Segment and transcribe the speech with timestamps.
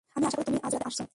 [0.15, 1.03] আমি আশা করি তুমি আজরাতে আসছো!